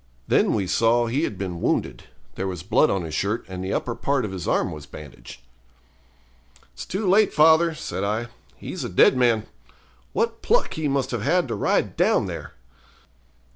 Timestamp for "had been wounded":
1.25-2.05